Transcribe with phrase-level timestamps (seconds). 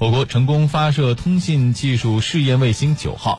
[0.00, 3.38] 我国成功发射通信技术试验卫星九号。